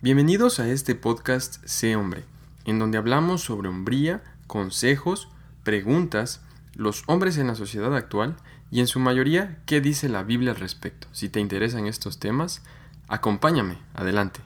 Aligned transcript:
Bienvenidos 0.00 0.60
a 0.60 0.68
este 0.68 0.94
podcast 0.94 1.56
Sé 1.64 1.96
Hombre, 1.96 2.22
en 2.64 2.78
donde 2.78 2.98
hablamos 2.98 3.42
sobre 3.42 3.68
hombría, 3.68 4.22
consejos, 4.46 5.28
preguntas, 5.64 6.40
los 6.76 7.02
hombres 7.08 7.36
en 7.36 7.48
la 7.48 7.56
sociedad 7.56 7.92
actual 7.96 8.36
y 8.70 8.78
en 8.78 8.86
su 8.86 9.00
mayoría 9.00 9.58
qué 9.66 9.80
dice 9.80 10.08
la 10.08 10.22
Biblia 10.22 10.52
al 10.52 10.60
respecto. 10.60 11.08
Si 11.10 11.28
te 11.28 11.40
interesan 11.40 11.88
estos 11.88 12.20
temas, 12.20 12.62
acompáñame, 13.08 13.78
adelante. 13.92 14.38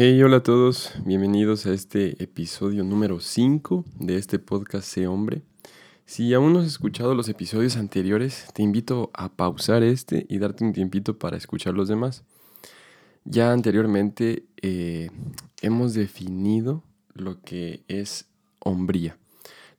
Hey, 0.00 0.22
hola 0.22 0.36
a 0.36 0.42
todos, 0.44 0.92
bienvenidos 1.04 1.66
a 1.66 1.72
este 1.72 2.22
episodio 2.22 2.84
número 2.84 3.18
5 3.18 3.84
de 3.98 4.16
este 4.16 4.38
podcast 4.38 4.86
Sé 4.86 5.08
Hombre. 5.08 5.42
Si 6.06 6.32
aún 6.34 6.52
no 6.52 6.60
has 6.60 6.66
escuchado 6.66 7.16
los 7.16 7.28
episodios 7.28 7.76
anteriores, 7.76 8.46
te 8.54 8.62
invito 8.62 9.10
a 9.12 9.28
pausar 9.28 9.82
este 9.82 10.24
y 10.28 10.38
darte 10.38 10.62
un 10.62 10.72
tiempito 10.72 11.18
para 11.18 11.36
escuchar 11.36 11.74
los 11.74 11.88
demás. 11.88 12.22
Ya 13.24 13.50
anteriormente 13.50 14.44
eh, 14.62 15.10
hemos 15.62 15.94
definido 15.94 16.84
lo 17.12 17.42
que 17.42 17.82
es 17.88 18.28
hombría, 18.60 19.18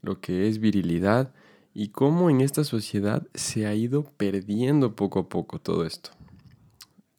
lo 0.01 0.20
que 0.20 0.49
es 0.49 0.59
virilidad 0.59 1.33
y 1.73 1.91
cómo 1.91 2.29
en 2.29 2.41
esta 2.41 2.65
sociedad 2.65 3.25
se 3.35 3.67
ha 3.67 3.73
ido 3.73 4.03
perdiendo 4.17 4.97
poco 4.97 5.20
a 5.20 5.29
poco 5.29 5.61
todo 5.61 5.85
esto 5.85 6.18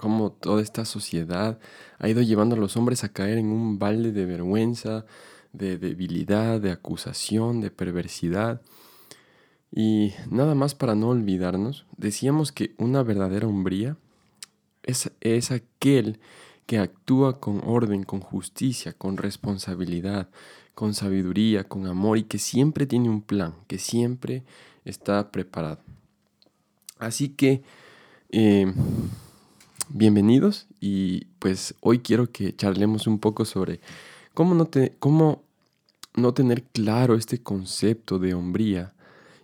cómo 0.01 0.33
toda 0.33 0.63
esta 0.63 0.87
sociedad 0.87 1.59
ha 1.99 2.09
ido 2.09 2.23
llevando 2.23 2.57
a 2.57 2.59
los 2.59 2.79
hombres 2.79 3.05
a 3.05 3.13
caer 3.13 3.37
en 3.37 3.49
un 3.49 3.79
balde 3.79 4.13
de 4.13 4.25
vergüenza, 4.25 5.05
de 5.53 5.77
debilidad, 5.77 6.59
de 6.59 6.71
acusación, 6.71 7.61
de 7.61 7.71
perversidad. 7.71 8.63
Y 9.71 10.15
nada 10.31 10.55
más 10.55 10.75
para 10.75 10.95
no 10.95 11.11
olvidarnos, 11.11 11.85
decíamos 11.99 12.51
que 12.51 12.75
una 12.79 13.03
verdadera 13.03 13.47
hombría 13.47 13.99
es, 14.85 15.13
es 15.21 15.51
aquel 15.51 16.19
que 16.65 16.79
actúa 16.79 17.39
con 17.39 17.61
orden, 17.63 18.05
con 18.05 18.21
justicia, 18.21 18.95
con 18.95 19.19
responsabilidad, 19.19 20.31
con 20.75 20.95
sabiduría, 20.95 21.65
con 21.65 21.87
amor 21.87 22.17
y 22.17 22.23
que 22.23 22.39
siempre 22.39 22.87
tiene 22.87 23.11
un 23.11 23.21
plan, 23.21 23.55
que 23.67 23.77
siempre 23.77 24.45
está 24.87 25.31
preparado. 25.31 25.81
Así 26.99 27.29
que 27.29 27.63
eh, 28.31 28.73
bienvenidos 29.93 30.69
y 30.81 31.25
pues 31.41 31.75
hoy 31.81 31.99
quiero 31.99 32.31
que 32.31 32.55
charlemos 32.55 33.09
un 33.09 33.19
poco 33.19 33.45
sobre 33.45 33.81
cómo 34.35 34.55
no, 36.15 36.33
tener 36.35 36.63
claro 36.63 37.17
este 37.17 37.43
concepto 37.43 38.19
de 38.21 38.35
hombría 38.35 38.95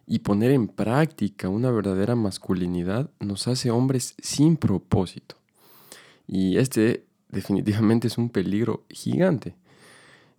y 0.06 0.20
poner 0.20 0.52
en 0.52 0.68
práctica 0.68 1.48
una 1.48 1.70
verdadera 1.72 2.14
masculinidad 2.14 3.10
nos 3.18 3.48
hace 3.48 3.72
hombres 3.72 4.14
sin 4.22 4.56
propósito. 4.56 5.34
Y 6.28 6.58
este 6.58 7.04
definitivamente 7.28 8.06
es 8.06 8.16
un 8.16 8.30
peligro 8.30 8.84
gigante, 8.88 9.56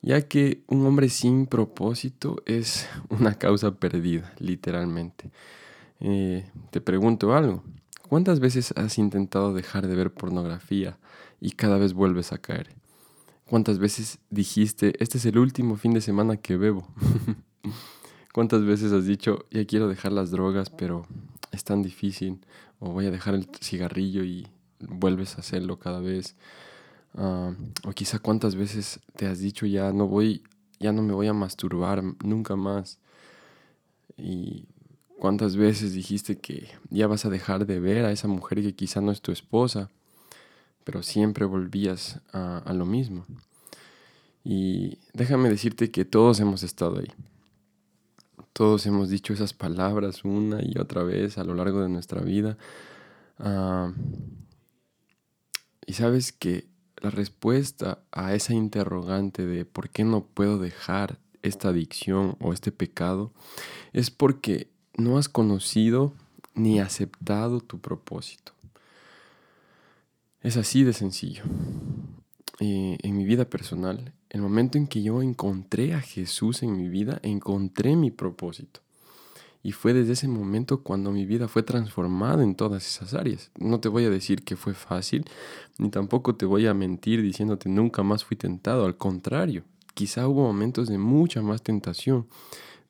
ya 0.01 0.21
que 0.21 0.61
un 0.67 0.85
hombre 0.85 1.09
sin 1.09 1.47
propósito 1.47 2.41
es 2.45 2.87
una 3.09 3.35
causa 3.35 3.75
perdida, 3.75 4.33
literalmente. 4.39 5.31
Eh, 5.99 6.45
te 6.71 6.79
pregunto 6.79 7.33
algo, 7.33 7.63
¿Cuántas 8.09 8.39
veces 8.39 8.73
has 8.77 8.97
intentado 8.97 9.53
dejar 9.53 9.87
de 9.87 9.95
ver 9.95 10.13
pornografía 10.13 10.97
y 11.41 11.51
cada 11.51 11.77
vez 11.77 11.93
vuelves 11.93 12.31
a 12.31 12.37
caer? 12.37 12.69
¿Cuántas 13.45 13.79
veces 13.79 14.19
dijiste, 14.29 14.93
este 15.03 15.17
es 15.17 15.25
el 15.25 15.37
último 15.37 15.75
fin 15.75 15.93
de 15.93 15.99
semana 15.99 16.37
que 16.37 16.55
bebo? 16.55 16.87
¿Cuántas 18.33 18.63
veces 18.63 18.93
has 18.93 19.05
dicho, 19.05 19.45
ya 19.51 19.65
quiero 19.65 19.89
dejar 19.89 20.13
las 20.13 20.31
drogas, 20.31 20.69
pero 20.69 21.05
es 21.51 21.65
tan 21.65 21.81
difícil? 21.81 22.39
O 22.79 22.91
voy 22.91 23.07
a 23.07 23.11
dejar 23.11 23.35
el 23.35 23.49
cigarrillo 23.59 24.23
y 24.23 24.47
vuelves 24.79 25.35
a 25.35 25.39
hacerlo 25.39 25.77
cada 25.77 25.99
vez. 25.99 26.37
Ah, 27.13 27.53
o 27.83 27.91
quizá 27.91 28.19
cuántas 28.19 28.55
veces 28.55 29.01
te 29.17 29.25
has 29.25 29.39
dicho, 29.39 29.65
ya 29.65 29.91
no 29.91 30.07
voy, 30.07 30.43
ya 30.79 30.93
no 30.93 31.01
me 31.01 31.13
voy 31.13 31.27
a 31.27 31.33
masturbar 31.33 32.03
nunca 32.23 32.55
más. 32.55 32.99
Y 34.15 34.65
¿Cuántas 35.19 35.55
veces 35.55 35.93
dijiste 35.93 36.37
que 36.37 36.69
ya 36.89 37.07
vas 37.07 37.25
a 37.25 37.29
dejar 37.29 37.65
de 37.65 37.79
ver 37.79 38.05
a 38.05 38.11
esa 38.11 38.27
mujer 38.27 38.61
que 38.61 38.75
quizá 38.75 39.01
no 39.01 39.11
es 39.11 39.21
tu 39.21 39.31
esposa, 39.31 39.89
pero 40.83 41.01
siempre 41.01 41.45
volvías 41.45 42.21
a, 42.31 42.71
lo 42.73 42.85
mismo? 42.85 43.25
Y 44.43 44.99
déjame 45.13 45.49
decirte 45.49 45.89
que 45.89 46.05
todos 46.05 46.39
hemos 46.39 46.61
estado 46.61 46.99
ahí. 46.99 47.11
Todos 48.53 48.85
hemos 48.85 49.09
dicho 49.09 49.33
esas 49.33 49.53
palabras 49.53 50.23
una 50.23 50.59
y 50.63 50.77
otra 50.77 51.01
vez 51.01 51.39
a 51.39 51.43
lo 51.43 51.55
largo 51.55 51.81
de 51.81 51.89
nuestra 51.89 52.21
vida. 52.21 52.57
Ah, 53.39 53.91
y 55.87 55.93
sabes 55.93 56.31
que 56.31 56.67
la 57.01 57.09
respuesta 57.09 58.03
a 58.11 58.35
esa 58.35 58.53
interrogante 58.53 59.45
de 59.47 59.65
por 59.65 59.89
qué 59.89 60.03
no 60.03 60.25
puedo 60.25 60.59
dejar 60.59 61.17
esta 61.41 61.69
adicción 61.69 62.35
o 62.39 62.53
este 62.53 62.71
pecado 62.71 63.31
es 63.93 64.11
porque 64.11 64.69
no 64.97 65.17
has 65.17 65.29
conocido 65.29 66.13
ni 66.55 66.79
aceptado 66.79 67.61
tu 67.61 67.79
propósito. 67.79 68.51
Es 70.41 70.57
así 70.57 70.83
de 70.83 70.93
sencillo. 70.93 71.43
Eh, 72.59 72.97
en 73.03 73.15
mi 73.15 73.25
vida 73.25 73.45
personal, 73.45 74.13
el 74.29 74.41
momento 74.41 74.77
en 74.77 74.87
que 74.87 75.03
yo 75.03 75.21
encontré 75.21 75.93
a 75.93 76.01
Jesús 76.01 76.63
en 76.63 76.75
mi 76.75 76.89
vida, 76.89 77.19
encontré 77.21 77.95
mi 77.95 78.11
propósito. 78.11 78.81
Y 79.63 79.71
fue 79.73 79.93
desde 79.93 80.13
ese 80.13 80.27
momento 80.27 80.81
cuando 80.81 81.11
mi 81.11 81.25
vida 81.25 81.47
fue 81.47 81.61
transformada 81.61 82.43
en 82.43 82.55
todas 82.55 82.87
esas 82.87 83.13
áreas. 83.13 83.51
No 83.59 83.79
te 83.79 83.89
voy 83.89 84.05
a 84.05 84.09
decir 84.09 84.43
que 84.43 84.55
fue 84.55 84.73
fácil, 84.73 85.25
ni 85.77 85.89
tampoco 85.89 86.35
te 86.35 86.45
voy 86.45 86.67
a 86.67 86.73
mentir 86.73 87.21
diciéndote 87.21 87.69
nunca 87.69 88.01
más 88.01 88.23
fui 88.23 88.37
tentado. 88.37 88.85
Al 88.85 88.97
contrario, 88.97 89.63
quizá 89.93 90.27
hubo 90.27 90.43
momentos 90.43 90.87
de 90.87 90.97
mucha 90.97 91.41
más 91.41 91.61
tentación, 91.61 92.27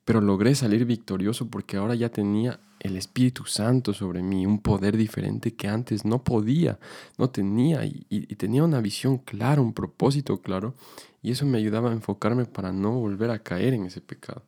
pero 0.08 0.22
logré 0.22 0.54
salir 0.54 0.86
victorioso 0.86 1.50
porque 1.50 1.76
ahora 1.76 1.94
ya 1.94 2.08
tenía 2.08 2.60
el 2.80 2.96
Espíritu 2.96 3.44
Santo 3.44 3.92
sobre 3.92 4.22
mí, 4.22 4.46
un 4.46 4.58
poder 4.58 4.96
diferente 4.96 5.52
que 5.52 5.68
antes 5.68 6.06
no 6.06 6.24
podía, 6.24 6.78
no 7.18 7.28
tenía, 7.28 7.84
y, 7.84 8.06
tenía 8.36 8.64
una 8.64 8.80
visión 8.80 9.18
clara, 9.18 9.60
un 9.60 9.74
propósito 9.74 10.40
claro, 10.40 10.72
y 11.20 11.32
eso 11.32 11.44
me 11.44 11.58
ayudaba 11.58 11.90
a 11.90 11.92
enfocarme 11.92 12.46
para 12.46 12.72
no 12.72 12.92
volver 12.92 13.30
a 13.30 13.40
caer 13.40 13.74
en 13.74 13.84
ese 13.84 14.00
pecado. 14.00 14.42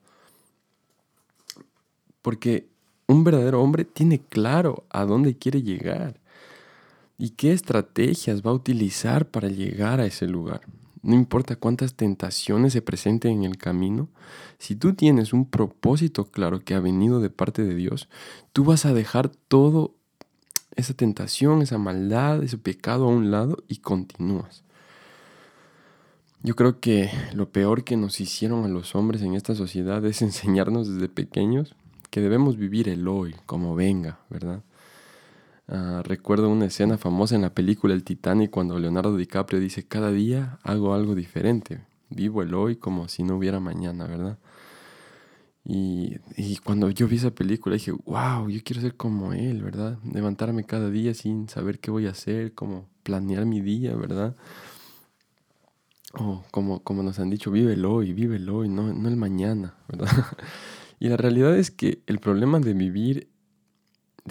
Porque 2.23 2.67
un 3.07 3.23
verdadero 3.23 3.61
hombre 3.61 3.85
tiene 3.85 4.19
claro 4.19 4.85
a 4.89 5.05
dónde 5.05 5.37
quiere 5.37 5.61
llegar 5.63 6.19
y 7.19 7.33
qué 7.33 7.53
estrategias 7.53 8.41
va 8.41 8.51
a 8.51 8.55
utilizar 8.55 9.27
para 9.27 9.49
llegar 9.49 10.01
a 10.01 10.07
ese 10.07 10.27
lugar. 10.27 10.63
No 11.03 11.15
importa 11.15 11.57
cuántas 11.57 11.95
tentaciones 11.95 12.73
se 12.73 12.83
presenten 12.83 13.33
en 13.33 13.45
el 13.45 13.57
camino, 13.57 14.09
si 14.59 14.77
tú 14.77 14.95
tienes 14.95 15.33
un 15.33 15.47
propósito 15.47 16.27
claro 16.27 16.61
que 16.61 16.75
ha 16.75 16.81
venido 16.81 17.21
de 17.21 17.31
parte 17.31 17.65
de 17.65 17.75
Dios, 17.75 18.09
tú 18.53 18.65
vas 18.65 18.85
a 18.85 18.93
dejar 18.93 19.29
todo 19.29 19.95
esa 20.77 20.95
tentación, 20.95 21.63
esa 21.63 21.79
maldad, 21.79 22.43
ese 22.43 22.59
pecado 22.59 23.05
a 23.05 23.09
un 23.09 23.31
lado 23.31 23.63
y 23.69 23.79
continúas. 23.79 24.63
Yo 26.43 26.57
creo 26.57 26.81
que 26.81 27.11
lo 27.35 27.51
peor 27.51 27.85
que 27.85 27.97
nos 27.97 28.21
hicieron 28.21 28.65
a 28.65 28.69
los 28.69 28.95
hombres 28.95 29.21
en 29.23 29.35
esta 29.35 29.55
sociedad 29.55 30.05
es 30.05 30.23
enseñarnos 30.23 30.89
desde 30.89 31.09
pequeños 31.09 31.75
que 32.11 32.21
debemos 32.21 32.57
vivir 32.57 32.89
el 32.89 33.07
hoy, 33.09 33.37
como 33.47 33.75
venga, 33.75 34.21
¿verdad? 34.29 34.63
Ah, 35.73 36.03
recuerdo 36.05 36.49
una 36.49 36.65
escena 36.65 36.99
famosa 36.99 37.37
en 37.37 37.43
la 37.43 37.55
película 37.55 37.95
El 37.95 38.03
Titanic 38.03 38.51
cuando 38.51 38.77
Leonardo 38.81 39.17
DiCaprio 39.17 39.61
dice, 39.61 39.87
cada 39.87 40.11
día 40.11 40.59
hago 40.65 40.95
algo 40.95 41.15
diferente, 41.15 41.85
vivo 42.09 42.43
el 42.43 42.55
hoy 42.55 42.75
como 42.75 43.07
si 43.07 43.23
no 43.23 43.37
hubiera 43.37 43.61
mañana, 43.61 44.09
¿verdad? 44.09 44.39
Y, 45.65 46.17
y, 46.37 46.57
cuando 46.57 46.91
yo 46.91 47.07
vi 47.07 47.17
esa 47.17 47.31
película 47.31 47.75
dije, 47.75 47.93
wow, 47.93 48.49
yo 48.49 48.61
quiero 48.65 48.83
ser 48.83 48.97
como 48.97 49.33
él, 49.33 49.63
¿verdad? 49.63 49.99
Levantarme 50.13 50.65
cada 50.65 50.91
día 50.91 51.15
sin 51.15 51.49
saber 51.49 51.79
qué 51.79 51.93
voy 51.93 52.09
a 52.09 52.11
hacer, 52.11 52.53
como 52.55 52.89
planear 53.05 53.47
mi 53.47 53.61
día, 53.61 53.95
¿verdad? 53.95 54.35
O 56.15 56.43
como, 56.51 56.83
como 56.83 57.05
nos 57.05 57.21
han 57.21 57.31
dicho, 57.31 57.53
vive 57.53 57.75
el 57.75 57.85
hoy, 57.85 58.13
vive 58.13 58.37
el 58.37 58.49
hoy, 58.49 58.69
no, 58.69 58.93
no 58.93 59.09
el 59.09 59.17
mañana, 59.17 59.77
¿verdad? 59.87 60.09
y 60.99 61.09
la 61.09 61.17
realidad 61.17 61.57
es 61.57 61.71
que 61.71 62.03
el 62.07 62.19
problema 62.19 62.59
de 62.59 62.75
vivir 62.75 63.31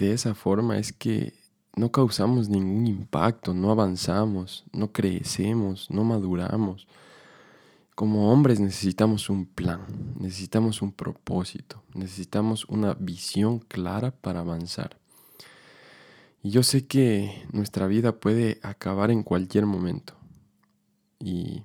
de 0.00 0.14
esa 0.14 0.34
forma 0.34 0.78
es 0.78 0.94
que 0.94 1.34
no 1.76 1.92
causamos 1.92 2.48
ningún 2.48 2.86
impacto, 2.86 3.52
no 3.52 3.70
avanzamos, 3.70 4.64
no 4.72 4.92
crecemos, 4.92 5.90
no 5.90 6.04
maduramos. 6.04 6.88
Como 7.94 8.32
hombres 8.32 8.60
necesitamos 8.60 9.28
un 9.28 9.44
plan, 9.44 9.82
necesitamos 10.18 10.80
un 10.80 10.92
propósito, 10.92 11.82
necesitamos 11.94 12.64
una 12.64 12.94
visión 12.94 13.58
clara 13.58 14.10
para 14.10 14.40
avanzar. 14.40 14.96
Y 16.42 16.48
yo 16.48 16.62
sé 16.62 16.86
que 16.86 17.44
nuestra 17.52 17.86
vida 17.86 18.12
puede 18.12 18.58
acabar 18.62 19.10
en 19.10 19.22
cualquier 19.22 19.66
momento. 19.66 20.14
Y 21.18 21.62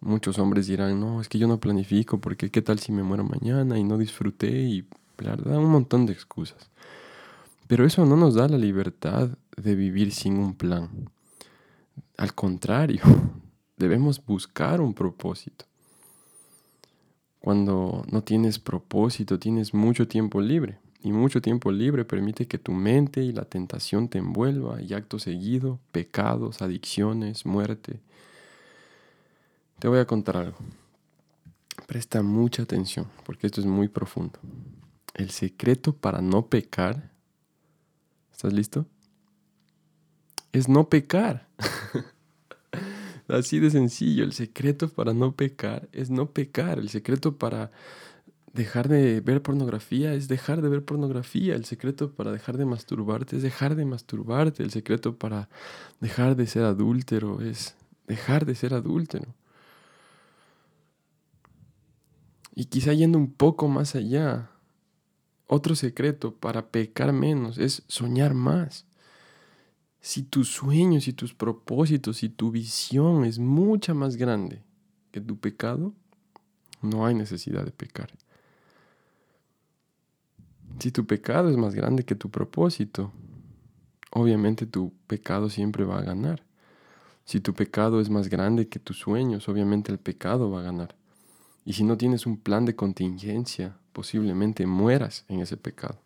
muchos 0.00 0.40
hombres 0.40 0.66
dirán, 0.66 0.98
no, 0.98 1.20
es 1.20 1.28
que 1.28 1.38
yo 1.38 1.46
no 1.46 1.60
planifico 1.60 2.20
porque 2.20 2.50
qué 2.50 2.60
tal 2.60 2.80
si 2.80 2.90
me 2.90 3.04
muero 3.04 3.22
mañana 3.22 3.78
y 3.78 3.84
no 3.84 3.98
disfruté 3.98 4.50
y 4.50 4.88
la 5.18 5.36
verdad, 5.36 5.58
un 5.58 5.70
montón 5.70 6.06
de 6.06 6.12
excusas. 6.12 6.72
Pero 7.72 7.86
eso 7.86 8.04
no 8.04 8.16
nos 8.16 8.34
da 8.34 8.48
la 8.48 8.58
libertad 8.58 9.30
de 9.56 9.74
vivir 9.74 10.12
sin 10.12 10.36
un 10.36 10.54
plan. 10.54 11.08
Al 12.18 12.34
contrario, 12.34 13.00
debemos 13.78 14.22
buscar 14.22 14.82
un 14.82 14.92
propósito. 14.92 15.64
Cuando 17.38 18.04
no 18.12 18.22
tienes 18.22 18.58
propósito, 18.58 19.38
tienes 19.38 19.72
mucho 19.72 20.06
tiempo 20.06 20.42
libre. 20.42 20.80
Y 21.02 21.12
mucho 21.12 21.40
tiempo 21.40 21.72
libre 21.72 22.04
permite 22.04 22.46
que 22.46 22.58
tu 22.58 22.72
mente 22.72 23.22
y 23.22 23.32
la 23.32 23.46
tentación 23.46 24.08
te 24.08 24.18
envuelva 24.18 24.82
y 24.82 24.92
acto 24.92 25.18
seguido, 25.18 25.78
pecados, 25.92 26.60
adicciones, 26.60 27.46
muerte. 27.46 28.00
Te 29.78 29.88
voy 29.88 30.00
a 30.00 30.06
contar 30.06 30.36
algo. 30.36 30.58
Presta 31.86 32.22
mucha 32.22 32.64
atención 32.64 33.06
porque 33.24 33.46
esto 33.46 33.62
es 33.62 33.66
muy 33.66 33.88
profundo. 33.88 34.38
El 35.14 35.30
secreto 35.30 35.94
para 35.94 36.20
no 36.20 36.48
pecar, 36.48 37.11
¿estás 38.42 38.54
listo? 38.54 38.86
Es 40.50 40.68
no 40.68 40.88
pecar. 40.88 41.46
Así 43.28 43.60
de 43.60 43.70
sencillo, 43.70 44.24
el 44.24 44.32
secreto 44.32 44.88
para 44.88 45.14
no 45.14 45.36
pecar 45.36 45.88
es 45.92 46.10
no 46.10 46.32
pecar. 46.32 46.80
El 46.80 46.88
secreto 46.88 47.38
para 47.38 47.70
dejar 48.52 48.88
de 48.88 49.20
ver 49.20 49.42
pornografía 49.42 50.12
es 50.12 50.26
dejar 50.26 50.60
de 50.60 50.68
ver 50.68 50.84
pornografía. 50.84 51.54
El 51.54 51.64
secreto 51.66 52.10
para 52.10 52.32
dejar 52.32 52.56
de 52.56 52.64
masturbarte 52.64 53.36
es 53.36 53.42
dejar 53.42 53.76
de 53.76 53.84
masturbarte. 53.84 54.64
El 54.64 54.72
secreto 54.72 55.16
para 55.16 55.48
dejar 56.00 56.34
de 56.34 56.48
ser 56.48 56.64
adúltero 56.64 57.40
es 57.42 57.76
dejar 58.08 58.44
de 58.44 58.56
ser 58.56 58.74
adúltero. 58.74 59.36
Y 62.56 62.64
quizá 62.64 62.92
yendo 62.92 63.18
un 63.18 63.32
poco 63.32 63.68
más 63.68 63.94
allá, 63.94 64.50
otro 65.52 65.74
secreto 65.74 66.34
para 66.34 66.68
pecar 66.68 67.12
menos 67.12 67.58
es 67.58 67.82
soñar 67.86 68.32
más. 68.32 68.86
Si 70.00 70.22
tus 70.22 70.48
sueños 70.48 71.06
y 71.08 71.12
tus 71.12 71.34
propósitos 71.34 72.22
y 72.22 72.30
tu 72.30 72.50
visión 72.50 73.24
es 73.24 73.38
mucha 73.38 73.92
más 73.92 74.16
grande 74.16 74.62
que 75.10 75.20
tu 75.20 75.36
pecado, 75.38 75.92
no 76.80 77.04
hay 77.04 77.14
necesidad 77.14 77.64
de 77.66 77.70
pecar. 77.70 78.10
Si 80.78 80.90
tu 80.90 81.06
pecado 81.06 81.50
es 81.50 81.56
más 81.58 81.74
grande 81.74 82.04
que 82.04 82.14
tu 82.14 82.30
propósito, 82.30 83.12
obviamente 84.10 84.64
tu 84.64 84.94
pecado 85.06 85.50
siempre 85.50 85.84
va 85.84 85.98
a 85.98 86.02
ganar. 86.02 86.42
Si 87.24 87.40
tu 87.40 87.52
pecado 87.52 88.00
es 88.00 88.08
más 88.08 88.28
grande 88.28 88.68
que 88.68 88.80
tus 88.80 88.98
sueños, 88.98 89.50
obviamente 89.50 89.92
el 89.92 89.98
pecado 89.98 90.50
va 90.50 90.60
a 90.60 90.64
ganar. 90.64 90.96
Y 91.64 91.74
si 91.74 91.84
no 91.84 91.96
tienes 91.96 92.26
un 92.26 92.36
plan 92.36 92.64
de 92.64 92.74
contingencia, 92.74 93.76
posiblemente 93.92 94.66
mueras 94.66 95.24
en 95.28 95.40
ese 95.40 95.56
pecado. 95.56 95.98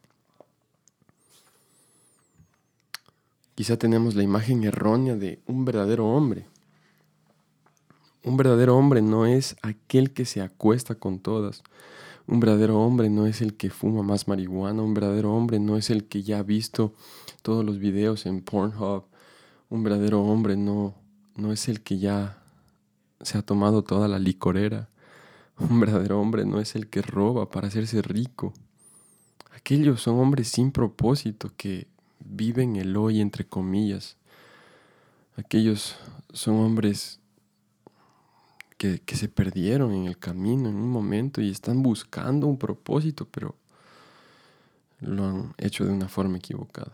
Quizá 3.55 3.79
tenemos 3.79 4.14
la 4.14 4.23
imagen 4.23 4.64
errónea 4.64 5.17
de 5.17 5.41
un 5.47 5.64
verdadero 5.64 6.06
hombre. 6.06 6.47
Un 8.23 8.37
verdadero 8.37 8.76
hombre 8.76 9.00
no 9.00 9.25
es 9.25 9.56
aquel 9.62 10.12
que 10.12 10.26
se 10.26 10.43
acuesta 10.43 10.97
con 10.97 11.20
todas. 11.20 11.62
Un 12.26 12.41
verdadero 12.41 12.81
hombre 12.81 13.09
no 13.09 13.26
es 13.26 13.41
el 13.41 13.56
que 13.56 13.70
fuma 13.70 14.02
más 14.02 14.29
marihuana. 14.29 14.82
Un 14.82 14.93
verdadero 14.93 15.35
hombre 15.35 15.59
no 15.59 15.79
es 15.79 15.88
el 15.88 16.05
que 16.05 16.23
ya 16.23 16.41
ha 16.41 16.43
visto 16.43 16.93
todos 17.41 17.64
los 17.64 17.79
videos 17.79 18.26
en 18.26 18.43
Pornhub. 18.43 19.05
Un 19.70 19.82
verdadero 19.85 20.23
hombre 20.23 20.56
no, 20.56 20.94
no 21.37 21.50
es 21.50 21.69
el 21.69 21.81
que 21.81 21.99
ya 21.99 22.43
se 23.23 23.38
ha 23.38 23.43
tomado 23.43 23.85
toda 23.85 24.06
la 24.06 24.19
licorera. 24.19 24.91
Un 25.70 25.81
verdadero 25.81 26.20
hombre 26.20 26.44
no 26.44 26.61
es 26.61 26.75
el 26.76 26.88
que 26.88 27.03
roba 27.03 27.49
para 27.49 27.69
hacerse 27.69 28.03
rico. 28.03 28.53
Aquellos 29.55 30.03
son 30.03 30.19
hombres 30.19 30.49
sin 30.49 30.70
propósito 30.70 31.53
que 31.56 31.87
viven 32.20 32.76
el 32.76 32.97
hoy 32.97 33.20
entre 33.20 33.47
comillas. 33.47 34.17
Aquellos 35.37 35.97
son 36.32 36.56
hombres 36.56 37.20
que, 38.76 39.00
que, 39.00 39.17
se 39.17 39.29
perdieron 39.29 39.93
en 39.93 40.05
el 40.06 40.19
camino 40.19 40.69
en 40.69 40.76
un 40.76 40.91
momento 40.91 41.41
y 41.41 41.50
están 41.50 41.82
buscando 41.82 42.47
un 42.47 42.59
propósito, 42.59 43.26
pero 43.31 43.55
lo 45.00 45.25
han 45.25 45.55
hecho 45.59 45.85
de 45.85 45.93
una 45.93 46.09
forma 46.09 46.37
equivocada. 46.38 46.93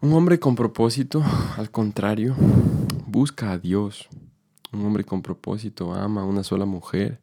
Un 0.00 0.12
hombre 0.14 0.40
con 0.40 0.56
propósito, 0.56 1.22
al 1.56 1.70
contrario, 1.70 2.34
busca 3.06 3.52
a 3.52 3.58
Dios. 3.58 4.08
Un 4.72 4.86
hombre 4.86 5.04
con 5.04 5.22
propósito 5.22 5.92
ama 5.92 6.22
a 6.22 6.24
una 6.24 6.42
sola 6.42 6.64
mujer. 6.64 7.20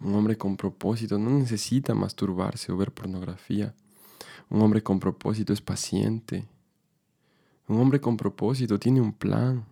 Un 0.00 0.14
hombre 0.14 0.38
con 0.38 0.56
propósito 0.56 1.18
no 1.18 1.30
necesita 1.30 1.94
masturbarse 1.94 2.72
o 2.72 2.76
ver 2.76 2.92
pornografía. 2.92 3.74
Un 4.48 4.62
hombre 4.62 4.82
con 4.82 5.00
propósito 5.00 5.52
es 5.52 5.60
paciente. 5.60 6.46
Un 7.66 7.80
hombre 7.80 8.00
con 8.00 8.16
propósito 8.16 8.78
tiene 8.78 9.00
un 9.00 9.12
plan. 9.12 9.64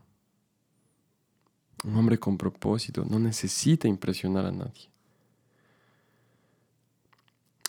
Un 1.84 1.96
hombre 1.96 2.18
con 2.18 2.36
propósito 2.36 3.04
no 3.08 3.18
necesita 3.18 3.86
impresionar 3.86 4.46
a 4.46 4.52
nadie. 4.52 4.90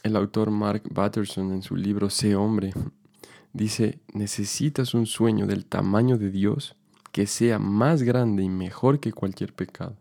El 0.02 0.16
autor 0.16 0.50
Mark 0.50 0.84
Batterson 0.90 1.52
en 1.52 1.62
su 1.62 1.76
libro 1.76 2.10
Sé 2.10 2.36
hombre 2.36 2.74
dice, 3.54 4.00
necesitas 4.14 4.94
un 4.94 5.06
sueño 5.06 5.46
del 5.46 5.66
tamaño 5.66 6.18
de 6.18 6.32
Dios 6.32 6.76
que 7.12 7.28
sea 7.28 7.60
más 7.60 8.04
grande 8.04 8.44
y 8.44 8.50
mejor 8.50 9.00
que 9.00 9.12
cualquier 9.12 9.54
pecado. 9.54 9.96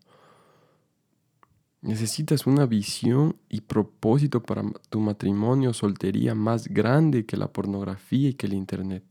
Necesitas 1.81 2.46
una 2.46 2.66
visión 2.66 3.37
y 3.49 3.60
propósito 3.60 4.43
para 4.43 4.64
tu 4.90 5.00
matrimonio 5.00 5.70
o 5.70 5.75
soltería 5.75 6.34
más 6.34 6.66
grande 6.69 7.25
que 7.25 7.37
la 7.37 7.52
pornografía 7.52 8.31
y 8.31 8.34
que 8.34 8.46
el 8.46 8.55
Internet. 8.55 9.05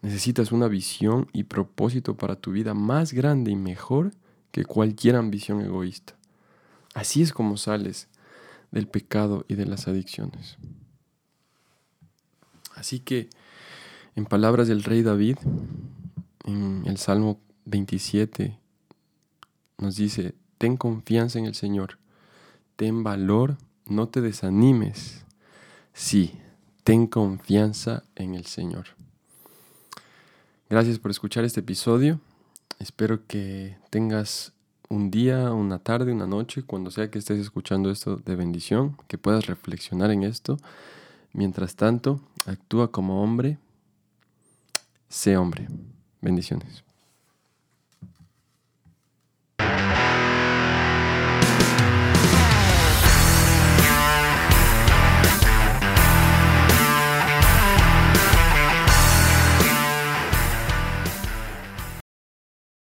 Necesitas 0.00 0.52
una 0.52 0.68
visión 0.68 1.26
y 1.32 1.44
propósito 1.44 2.16
para 2.16 2.36
tu 2.36 2.52
vida 2.52 2.74
más 2.74 3.12
grande 3.12 3.50
y 3.50 3.56
mejor 3.56 4.12
que 4.52 4.64
cualquier 4.64 5.16
ambición 5.16 5.60
egoísta. 5.60 6.14
Así 6.94 7.22
es 7.22 7.32
como 7.32 7.56
sales 7.56 8.08
del 8.70 8.86
pecado 8.86 9.44
y 9.48 9.54
de 9.54 9.66
las 9.66 9.88
adicciones. 9.88 10.56
Así 12.76 13.00
que, 13.00 13.28
en 14.14 14.24
palabras 14.24 14.68
del 14.68 14.84
rey 14.84 15.02
David, 15.02 15.36
en 16.48 16.82
el 16.86 16.96
Salmo 16.96 17.40
27 17.66 18.58
nos 19.78 19.96
dice, 19.96 20.34
ten 20.56 20.76
confianza 20.76 21.38
en 21.38 21.44
el 21.44 21.54
Señor, 21.54 21.98
ten 22.76 23.04
valor, 23.04 23.58
no 23.86 24.08
te 24.08 24.20
desanimes. 24.20 25.24
Sí, 25.92 26.38
ten 26.84 27.06
confianza 27.06 28.04
en 28.16 28.34
el 28.34 28.46
Señor. 28.46 28.86
Gracias 30.70 30.98
por 30.98 31.10
escuchar 31.10 31.44
este 31.44 31.60
episodio. 31.60 32.20
Espero 32.78 33.26
que 33.26 33.76
tengas 33.90 34.52
un 34.88 35.10
día, 35.10 35.52
una 35.52 35.78
tarde, 35.78 36.12
una 36.12 36.26
noche, 36.26 36.62
cuando 36.62 36.90
sea 36.90 37.10
que 37.10 37.18
estés 37.18 37.38
escuchando 37.40 37.90
esto 37.90 38.16
de 38.16 38.36
bendición, 38.36 38.96
que 39.06 39.18
puedas 39.18 39.46
reflexionar 39.46 40.10
en 40.10 40.22
esto. 40.22 40.58
Mientras 41.32 41.76
tanto, 41.76 42.20
actúa 42.46 42.90
como 42.90 43.22
hombre, 43.22 43.58
sé 45.08 45.36
hombre. 45.36 45.68
Bendiciones. 46.20 46.84